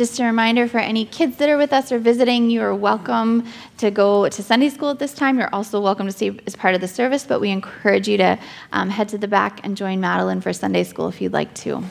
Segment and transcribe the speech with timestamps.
[0.00, 3.44] Just a reminder for any kids that are with us or visiting, you are welcome
[3.76, 5.38] to go to Sunday school at this time.
[5.38, 8.38] You're also welcome to stay as part of the service, but we encourage you to
[8.72, 11.84] um, head to the back and join Madeline for Sunday school if you'd like to.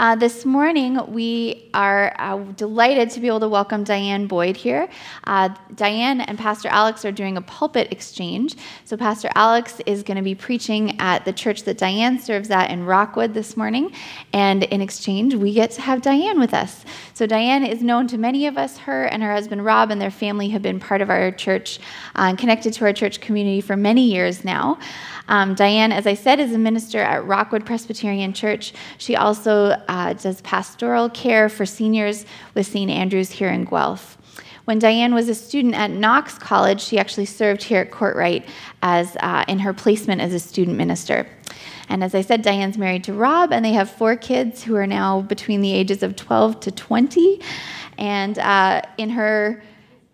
[0.00, 4.88] Uh, this morning, we are uh, delighted to be able to welcome Diane Boyd here.
[5.24, 8.56] Uh, Diane and Pastor Alex are doing a pulpit exchange.
[8.86, 12.70] So, Pastor Alex is going to be preaching at the church that Diane serves at
[12.70, 13.92] in Rockwood this morning.
[14.32, 16.86] And in exchange, we get to have Diane with us.
[17.12, 18.78] So, Diane is known to many of us.
[18.78, 21.78] Her and her husband Rob and their family have been part of our church
[22.16, 24.78] uh, and connected to our church community for many years now.
[25.28, 28.72] Um, Diane, as I said, is a minister at Rockwood Presbyterian Church.
[28.98, 32.88] She also uh, does pastoral care for seniors with St.
[32.88, 34.16] Andrews here in Guelph.
[34.64, 38.46] When Diane was a student at Knox College, she actually served here at Courtright
[38.82, 41.26] as uh, in her placement as a student minister.
[41.88, 44.86] And as I said, Diane's married to Rob, and they have four kids who are
[44.86, 47.40] now between the ages of 12 to 20.
[47.98, 49.60] And uh, in her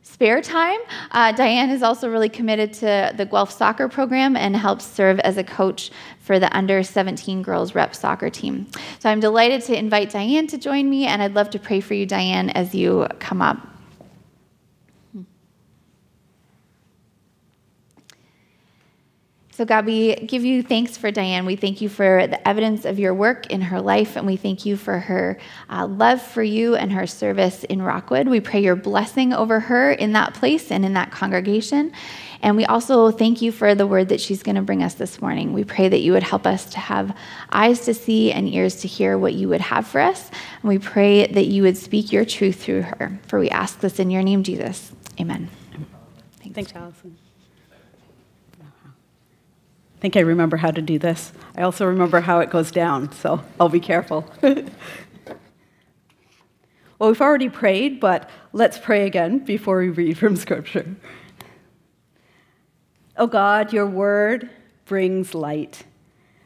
[0.00, 0.78] spare time,
[1.10, 5.36] uh, Diane is also really committed to the Guelph soccer program and helps serve as
[5.36, 5.90] a coach
[6.26, 8.66] for the under 17 girls rep soccer team.
[8.98, 11.94] So I'm delighted to invite Diane to join me, and I'd love to pray for
[11.94, 13.75] you, Diane, as you come up.
[19.56, 21.46] So, God, we give you thanks for Diane.
[21.46, 24.66] We thank you for the evidence of your work in her life, and we thank
[24.66, 25.38] you for her
[25.70, 28.28] uh, love for you and her service in Rockwood.
[28.28, 31.92] We pray your blessing over her in that place and in that congregation.
[32.42, 35.22] And we also thank you for the word that she's going to bring us this
[35.22, 35.54] morning.
[35.54, 37.16] We pray that you would help us to have
[37.50, 40.30] eyes to see and ears to hear what you would have for us.
[40.60, 43.18] And we pray that you would speak your truth through her.
[43.26, 44.92] For we ask this in your name, Jesus.
[45.18, 45.48] Amen.
[46.42, 47.16] Thanks, Thanks Allison.
[50.06, 51.32] I think I remember how to do this.
[51.56, 54.24] I also remember how it goes down, so I'll be careful.
[54.40, 54.62] well,
[57.00, 60.94] we've already prayed, but let's pray again before we read from Scripture.
[63.16, 64.48] Oh God, your word
[64.84, 65.82] brings light.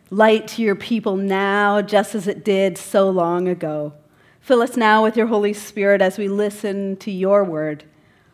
[0.08, 3.92] Light to your people now, just as it did so long ago.
[4.40, 7.84] Fill us now with your Holy Spirit as we listen to your word.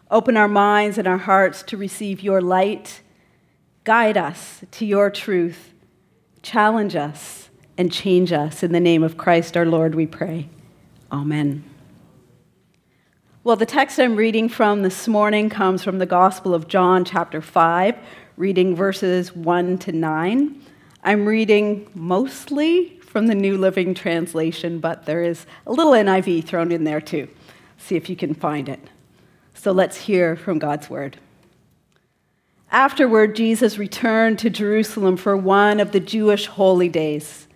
[0.09, 3.01] Open our minds and our hearts to receive your light
[3.87, 5.73] Guide us to your truth.
[6.43, 8.65] Challenge us and change us.
[8.65, 10.49] In the name of Christ our Lord, we pray.
[11.13, 11.63] Amen.
[13.45, 17.41] Well, the text I'm reading from this morning comes from the Gospel of John, chapter
[17.41, 17.95] 5,
[18.37, 20.63] reading verses 1 to 9.
[21.05, 26.73] I'm reading mostly from the New Living Translation, but there is a little NIV thrown
[26.73, 27.29] in there too.
[27.79, 28.81] See if you can find it.
[29.55, 31.19] So let's hear from God's word.
[32.71, 37.47] Afterward, Jesus returned to Jerusalem for one of the Jewish holy days.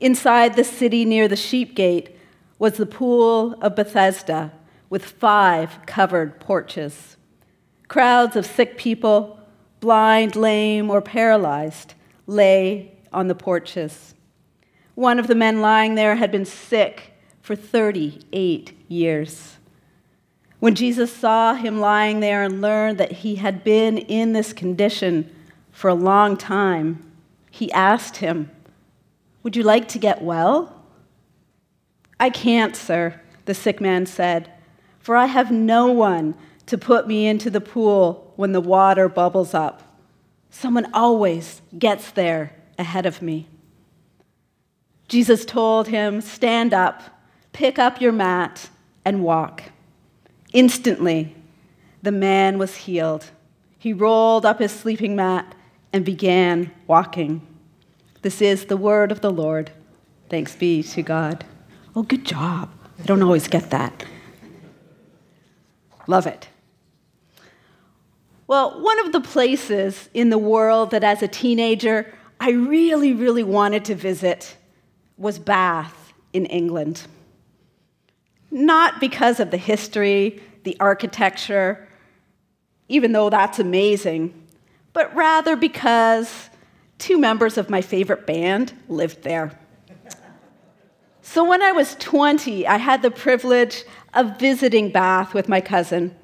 [0.00, 2.16] Inside the city near the sheep gate
[2.58, 4.52] was the pool of Bethesda
[4.88, 7.16] with five covered porches.
[7.86, 9.38] Crowds of sick people,
[9.78, 11.94] blind, lame, or paralyzed,
[12.26, 14.14] lay on the porches.
[14.94, 19.56] One of the men lying there had been sick for 38 years.
[20.60, 25.34] When Jesus saw him lying there and learned that he had been in this condition
[25.72, 27.10] for a long time,
[27.50, 28.50] he asked him,
[29.42, 30.84] Would you like to get well?
[32.20, 34.52] I can't, sir, the sick man said,
[34.98, 36.34] for I have no one
[36.66, 39.82] to put me into the pool when the water bubbles up.
[40.50, 43.48] Someone always gets there ahead of me.
[45.08, 47.02] Jesus told him, Stand up,
[47.52, 48.68] pick up your mat,
[49.04, 49.62] and walk.
[50.52, 51.34] Instantly,
[52.02, 53.30] the man was healed.
[53.78, 55.54] He rolled up his sleeping mat
[55.92, 57.46] and began walking.
[58.22, 59.70] This is the word of the Lord.
[60.28, 61.44] Thanks be to God.
[61.94, 62.70] Oh, good job.
[62.98, 64.04] I don't always get that.
[66.06, 66.48] Love it.
[68.46, 73.44] Well, one of the places in the world that as a teenager I really, really
[73.44, 74.56] wanted to visit
[75.18, 77.06] was Bath in England
[78.50, 81.88] not because of the history, the architecture,
[82.88, 84.46] even though that's amazing,
[84.92, 86.50] but rather because
[86.98, 89.58] two members of my favorite band lived there.
[91.22, 96.16] So when I was 20, I had the privilege of visiting Bath with my cousin.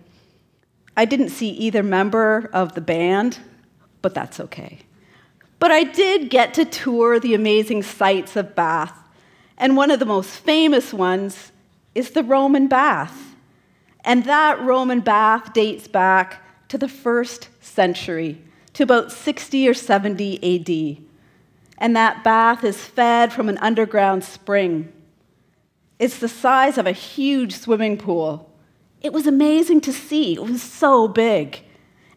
[0.96, 3.38] I didn't see either member of the band,
[4.02, 4.81] but that's okay.
[5.61, 8.99] But I did get to tour the amazing sights of Bath,
[9.56, 11.52] and one of the most famous ones
[11.96, 13.34] is the Roman bath.
[14.04, 18.40] And that Roman bath dates back to the first century,
[18.75, 21.04] to about 60 or 70 AD.
[21.78, 24.93] And that bath is fed from an underground spring.
[25.98, 28.52] It's the size of a huge swimming pool.
[29.00, 30.34] It was amazing to see.
[30.34, 31.62] It was so big.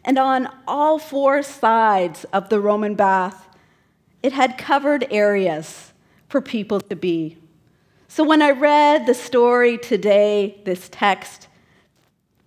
[0.04, 3.48] And on all four sides of the Roman bath,
[4.22, 5.92] it had covered areas
[6.28, 7.39] for people to be.
[8.12, 11.46] So when I read the story today, this text,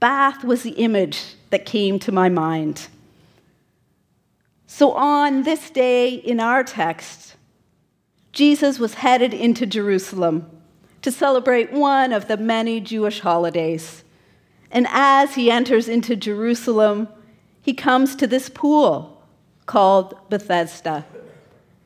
[0.01, 2.89] bath was the image that came to my mind.
[4.67, 7.37] So on this day in our text,
[8.33, 10.51] Jesus was headed into Jerusalem
[11.01, 14.03] to celebrate one of the many Jewish holidays.
[14.69, 17.07] And as he enters into Jerusalem,
[17.61, 19.23] he comes to this pool
[19.65, 21.05] called Bethesda,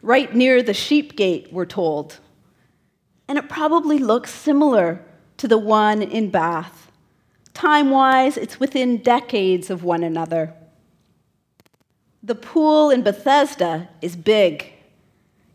[0.01, 2.17] right near the sheep gate, we're told.
[3.27, 5.01] And it probably looks similar
[5.37, 6.91] to the one in Bath.
[7.53, 10.53] Time wise, it's within decades of one another.
[12.23, 14.73] The pool in Bethesda is big.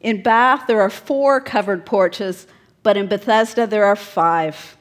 [0.01, 2.47] In Bath, there are four covered porches,
[2.83, 4.77] but in Bethesda, there are five.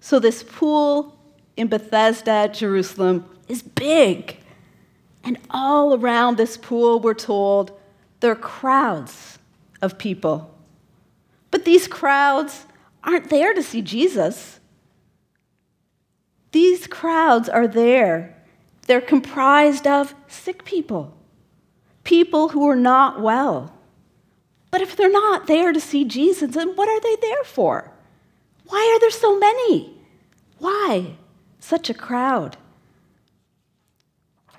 [0.00, 1.18] So this pool
[1.56, 4.36] in Bethesda, Jerusalem, is big.
[5.24, 7.72] And all around this pool, we're told,
[8.20, 9.38] there are crowds
[9.80, 10.54] of people.
[11.50, 12.66] But these crowds
[13.02, 14.60] aren't there to see Jesus.
[16.52, 18.36] These crowds are there.
[18.86, 21.14] They're comprised of sick people,
[22.04, 23.74] people who are not well.
[24.70, 27.92] But if they're not there to see Jesus, then what are they there for?
[28.66, 29.94] Why are there so many?
[30.58, 31.16] Why
[31.58, 32.56] such a crowd?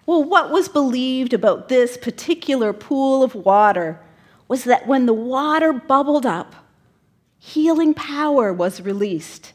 [0.06, 4.00] Well, what was believed about this particular pool of water
[4.47, 6.56] was that when the water bubbled up,
[7.39, 9.53] healing power was released.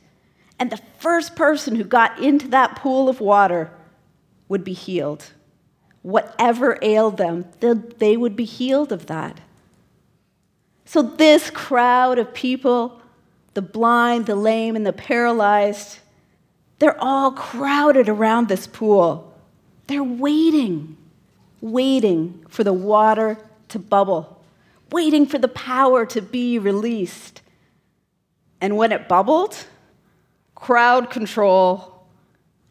[0.58, 3.70] And the first person who got into that pool of water
[4.48, 5.26] would be healed.
[6.02, 9.40] Whatever ailed them, they would be healed of that.
[10.84, 13.00] So, this crowd of people,
[13.54, 16.00] the blind, the lame, and the paralyzed,
[16.78, 19.32] they're all crowded around this pool.
[19.87, 20.96] They're waiting,
[21.60, 23.38] waiting for the water
[23.69, 24.42] to bubble,
[24.90, 27.40] waiting for the power to be released.
[28.60, 29.66] And when it bubbled,
[30.54, 32.06] crowd control,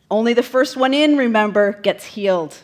[0.10, 2.58] only the first one in, remember, gets healed.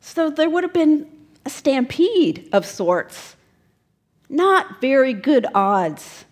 [0.00, 1.06] So there would have been
[1.44, 3.36] a stampede of sorts.
[4.28, 6.24] Not very good odds.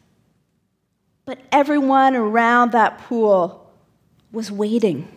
[1.24, 3.70] But everyone around that pool
[4.32, 5.08] was waiting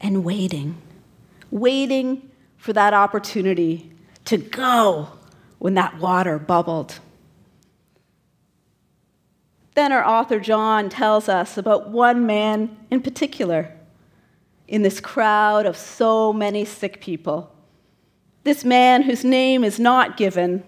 [0.00, 0.80] and waiting
[1.52, 3.92] waiting for that opportunity
[4.24, 5.08] to go
[5.58, 6.98] when that water bubbled.
[9.74, 13.72] Then our author John tells us about one man in particular
[14.68, 17.54] in this crowd of so many sick people.
[18.44, 20.64] This man, whose name is not given,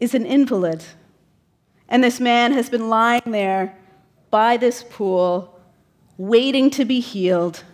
[0.00, 0.84] is an invalid.
[1.88, 3.76] And this man has been lying there
[4.30, 5.58] by this pool,
[6.16, 7.64] waiting to be healed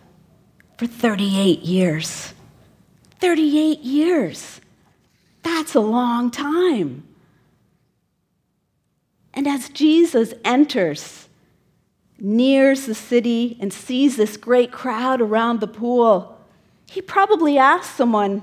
[0.79, 2.35] for 38 years.
[3.21, 4.61] 38 years.
[5.43, 7.07] That's a long time.
[9.35, 11.29] And as Jesus enters,
[12.19, 16.39] nears the city, and sees this great crowd around the pool,
[16.87, 18.43] he probably asks someone,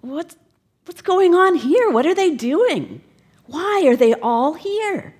[0.00, 0.36] What's,
[0.84, 1.90] what's going on here?
[1.90, 3.00] What are they doing?
[3.46, 5.14] Why are they all here?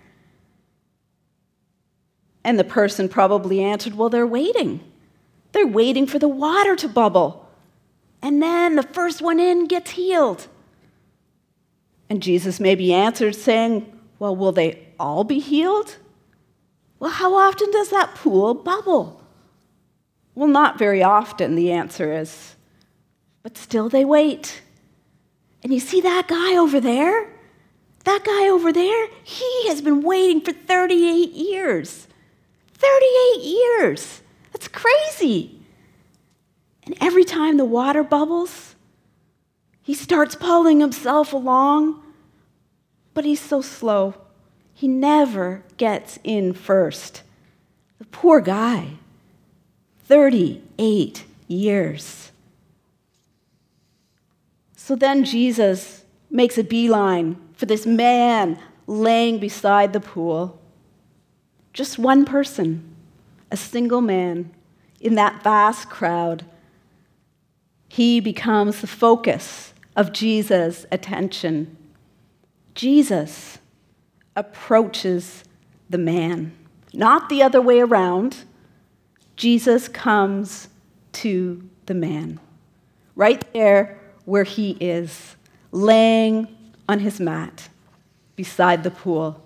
[2.44, 4.80] And the person probably answered, Well, they're waiting.
[5.52, 7.48] They're waiting for the water to bubble.
[8.20, 10.48] And then the first one in gets healed.
[12.08, 15.96] And Jesus maybe answered, saying, Well, will they all be healed?
[16.98, 19.22] Well, how often does that pool bubble?
[20.34, 22.56] Well, not very often, the answer is.
[23.42, 24.62] But still they wait.
[25.62, 27.28] And you see that guy over there?
[28.04, 32.06] That guy over there, he has been waiting for 38 years.
[32.74, 34.22] 38 years.
[34.52, 35.60] That's crazy.
[36.84, 38.76] And every time the water bubbles,
[39.82, 42.02] he starts pulling himself along,
[43.16, 44.12] but he's so slow.
[44.74, 47.22] He never gets in first.
[47.98, 48.98] The poor guy,
[50.04, 52.30] 38 years.
[54.76, 60.60] So then Jesus makes a beeline for this man laying beside the pool.
[61.72, 62.94] Just one person
[63.50, 64.50] a single man
[65.00, 66.44] in that vast crowd.
[67.88, 71.78] He becomes the focus of Jesus' attention.
[72.76, 73.58] Jesus
[74.36, 75.42] approaches
[75.88, 76.54] the man,
[76.92, 78.44] not the other way around.
[79.34, 80.68] Jesus comes
[81.12, 82.38] to the man,
[83.14, 85.36] right there where he is,
[85.72, 86.48] laying
[86.86, 87.70] on his mat
[88.36, 89.42] beside the pool.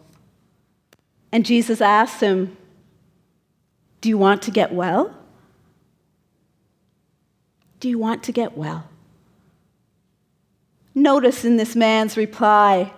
[1.31, 2.57] And Jesus asks him,
[4.01, 5.15] Do you want to get well?
[7.79, 8.89] Do you want to get well?
[10.97, 12.93] Notice in this man's reply,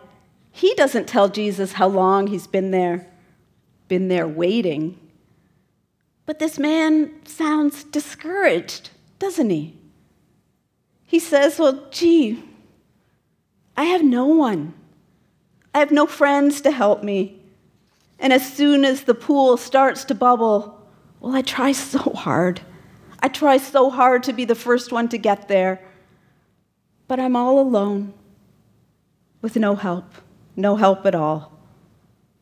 [0.53, 3.09] he doesn't tell Jesus how long he's been there,
[3.89, 4.99] been there waiting.
[6.27, 9.77] But this man sounds discouraged, doesn't he?
[11.05, 12.43] He says, Well, gee,
[13.77, 14.75] I have no one.
[15.75, 17.41] I have no friends to help me.
[18.19, 20.81] And as soon as the pool starts to bubble,
[21.21, 22.61] well, I try so hard.
[23.21, 25.83] I try so hard to be the first one to get there.
[27.09, 28.15] But I'm all alone
[29.41, 30.15] with no help,
[30.57, 31.53] no help at all.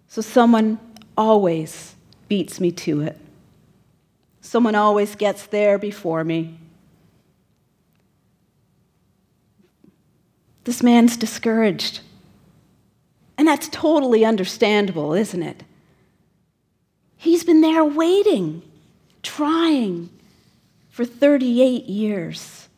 [0.09, 0.79] So someone
[1.17, 1.95] always
[2.29, 3.19] beats me to it.
[4.41, 6.59] Someone always gets there before me.
[10.65, 12.01] This man's discouraged.
[13.39, 15.63] And that's totally understandable, isn't it?
[17.17, 18.63] He's been there waiting,
[19.23, 20.11] trying
[20.89, 22.69] for 38 years.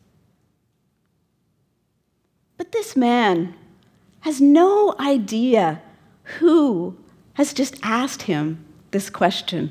[2.57, 3.55] But this man
[4.23, 5.81] has no idea
[6.39, 6.95] who
[7.33, 9.69] has just asked him this question.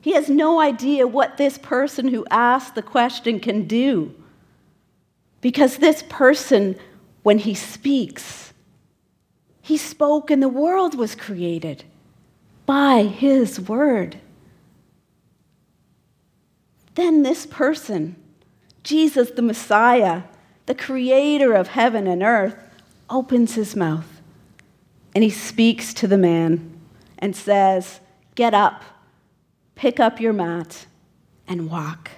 [0.00, 4.14] He has no idea what this person who asked the question can do.
[5.42, 6.76] Because this person,
[7.22, 8.54] when he speaks,
[9.60, 11.84] he spoke and the world was created
[12.64, 14.16] by his word.
[16.94, 18.16] Then this person,
[18.82, 20.22] Jesus the Messiah,
[20.64, 22.56] the creator of heaven and earth,
[23.10, 24.20] opens his mouth
[25.14, 26.78] and he speaks to the man
[27.18, 28.00] and says,
[28.34, 28.82] Get up,
[29.74, 30.86] pick up your mat,
[31.46, 32.10] and walk.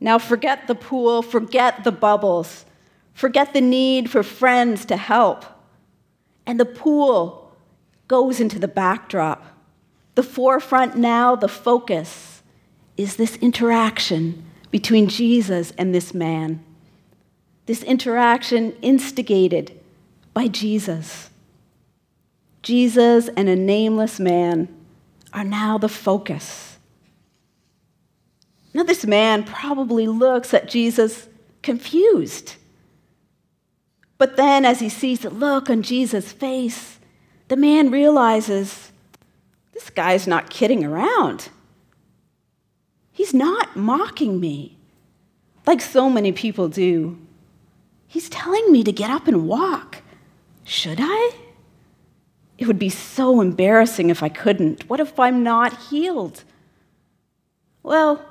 [0.00, 2.64] Now forget the pool, forget the bubbles,
[3.12, 5.44] forget the need for friends to help.
[6.46, 7.54] And the pool
[8.08, 9.44] goes into the backdrop.
[10.14, 12.42] The forefront now, the focus,
[12.96, 16.64] is this interaction between Jesus and this man.
[17.66, 19.78] This interaction instigated
[20.34, 21.30] by Jesus.
[22.62, 24.68] Jesus and a nameless man
[25.32, 26.78] are now the focus.
[28.72, 31.28] Now, this man probably looks at Jesus
[31.62, 32.54] confused.
[34.18, 36.98] But then, as he sees the look on Jesus' face,
[37.48, 38.92] the man realizes
[39.72, 41.48] this guy's not kidding around.
[43.12, 44.76] He's not mocking me
[45.66, 47.18] like so many people do.
[48.10, 50.02] He's telling me to get up and walk.
[50.64, 51.30] Should I?
[52.58, 54.88] It would be so embarrassing if I couldn't.
[54.90, 56.44] What if I'm not healed?
[57.82, 58.30] Well,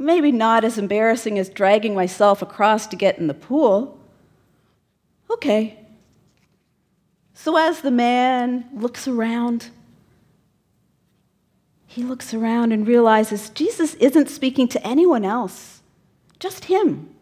[0.00, 3.98] Maybe not as embarrassing as dragging myself across to get in the pool.
[5.30, 5.78] Okay.
[7.34, 9.68] So as the man looks around,
[11.86, 15.82] he looks around and realizes Jesus isn't speaking to anyone else,
[16.38, 17.14] just him.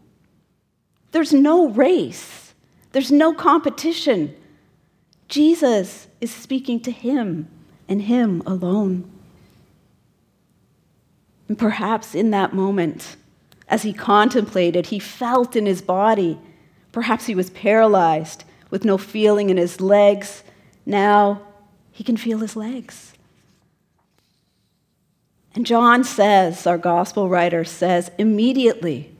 [1.12, 2.54] There's no race,
[2.92, 4.34] there's no competition.
[5.28, 7.48] Jesus is speaking to him
[7.86, 9.10] and him alone.
[11.48, 13.16] And perhaps in that moment,
[13.68, 16.38] as he contemplated, he felt in his body.
[16.92, 20.42] Perhaps he was paralyzed with no feeling in his legs.
[20.86, 21.42] Now
[21.92, 23.12] he can feel his legs.
[25.54, 29.12] And John says, our gospel writer says, immediately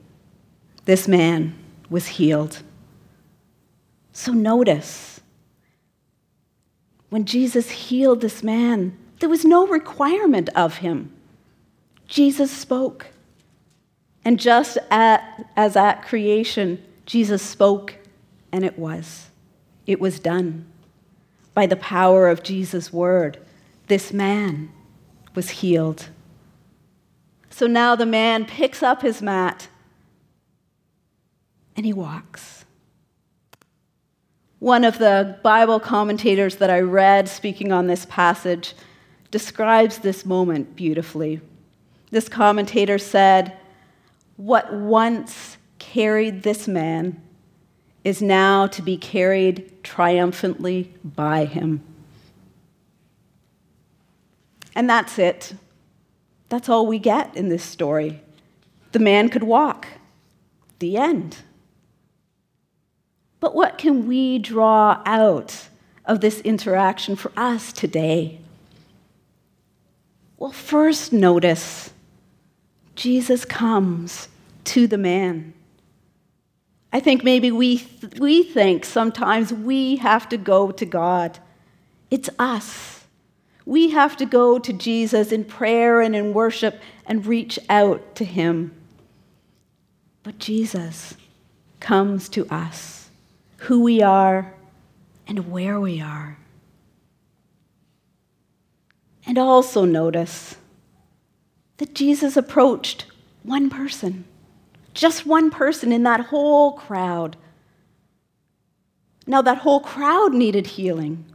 [0.85, 1.55] this man
[1.89, 2.61] was healed.
[4.11, 5.21] So notice,
[7.09, 11.11] when Jesus healed this man, there was no requirement of him.
[12.07, 13.07] Jesus spoke.
[14.25, 17.95] And just at, as at creation, Jesus spoke,
[18.51, 19.29] and it was.
[19.87, 20.65] It was done.
[21.53, 23.39] By the power of Jesus' word,
[23.87, 24.71] this man
[25.33, 26.09] was healed.
[27.49, 29.67] So now the man picks up his mat
[31.79, 32.65] and he walks.
[34.59, 38.73] One of the Bible commentators that I read speaking on this passage
[39.31, 41.39] describes this moment beautifully.
[42.11, 43.53] This commentator said,
[44.35, 47.21] What once carried this man
[48.03, 51.81] is now to be carried triumphantly by him.
[54.75, 55.53] And that's it.
[56.49, 58.19] That's all we get in this story.
[58.91, 59.87] The man could walk.
[60.79, 61.37] The end.
[63.39, 65.67] But what can we draw out
[66.05, 68.39] of this interaction for us today?
[70.37, 71.91] Well, first, notice
[72.95, 74.27] Jesus comes
[74.65, 75.53] to the man.
[76.91, 81.39] I think maybe we, th- we think sometimes we have to go to God
[82.11, 83.05] It's us.
[83.65, 88.25] We have to go to Jesus in prayer and in worship and reach out to
[88.25, 88.73] him.
[90.23, 91.15] But Jesus
[91.79, 92.98] comes to us,
[93.59, 94.53] who we are
[95.27, 96.37] and where we are.
[99.25, 100.55] And also notice
[101.77, 103.05] that Jesus approached
[103.43, 104.25] one person,
[104.93, 107.37] just one person in that whole crowd.
[109.27, 111.25] Now, that whole crowd needed healing.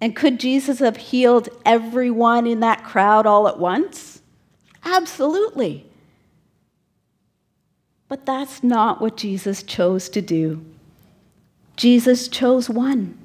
[0.00, 4.20] And could Jesus have healed everyone in that crowd all at once?
[4.84, 5.86] Absolutely.
[8.14, 10.64] But that's not what Jesus chose to do.
[11.74, 13.18] Jesus chose one,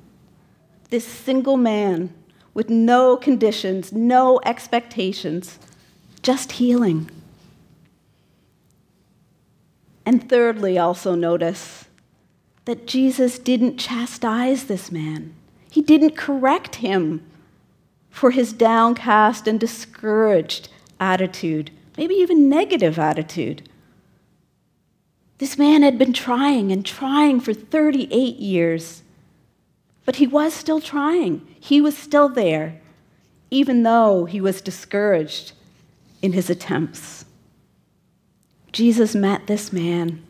[0.89, 2.11] this single man
[2.55, 5.59] with no conditions, no expectations,
[6.23, 7.07] just healing.
[10.07, 11.85] And thirdly, also notice
[12.65, 15.35] that Jesus didn't chastise this man.
[15.69, 17.23] He didn't correct him
[18.09, 20.69] for his downcast and discouraged
[20.99, 23.68] attitude, maybe even negative attitude.
[25.39, 29.03] This man had been trying and trying for 38 years,
[30.03, 31.47] but he was still trying.
[31.57, 32.79] He was still there,
[33.49, 35.53] even though he was discouraged
[36.21, 37.23] in his attempts.
[38.73, 40.21] Jesus met this man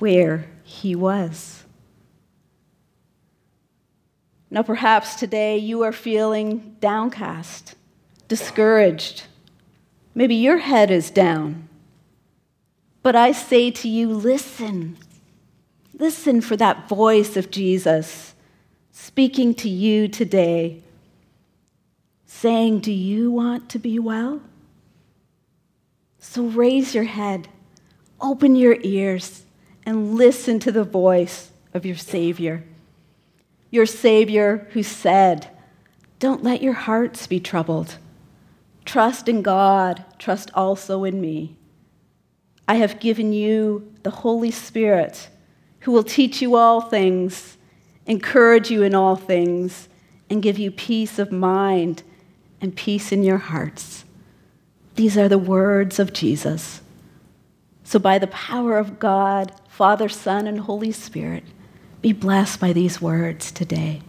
[0.00, 1.64] where he was.
[4.50, 7.76] Now, perhaps today you are feeling downcast,
[8.26, 9.24] discouraged.
[10.12, 11.67] Maybe your head is down.
[13.02, 14.96] But I say to you, listen.
[15.98, 18.34] Listen for that voice of Jesus
[18.92, 20.82] speaking to you today,
[22.26, 24.40] saying, Do you want to be well?
[26.18, 27.48] So raise your head,
[28.20, 29.44] open your ears,
[29.86, 32.64] and listen to the voice of your Savior.
[33.70, 35.48] Your Savior who said,
[36.18, 37.96] Don't let your hearts be troubled.
[38.84, 41.57] Trust in God, trust also in me.
[42.68, 45.30] I have given you the Holy Spirit
[45.80, 47.56] who will teach you all things,
[48.06, 49.88] encourage you in all things,
[50.28, 52.02] and give you peace of mind
[52.60, 54.04] and peace in your hearts.
[54.96, 56.82] These are the words of Jesus.
[57.84, 61.44] So, by the power of God, Father, Son, and Holy Spirit,
[62.02, 64.02] be blessed by these words today.